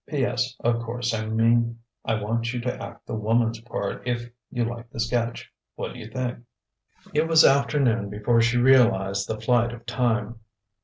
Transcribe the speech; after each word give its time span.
"P.S. 0.07 0.55
of 0.61 0.79
course 0.81 1.13
I 1.13 1.27
mean 1.27 1.77
I 2.03 2.19
want 2.19 2.53
you 2.53 2.61
to 2.61 2.81
act 2.83 3.05
the 3.05 3.13
Womans 3.13 3.59
part 3.59 4.01
if 4.07 4.31
you 4.49 4.65
like 4.65 4.89
the 4.89 4.99
Sketch, 4.99 5.53
what 5.75 5.93
do 5.93 5.99
you 5.99 6.07
think!" 6.09 6.39
It 7.13 7.27
was 7.27 7.45
afternoon 7.45 8.09
before 8.09 8.41
she 8.41 8.57
realized 8.57 9.27
the 9.27 9.39
flight 9.39 9.71
of 9.71 9.85
time. 9.85 10.39